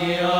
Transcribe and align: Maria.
Maria. 0.00 0.39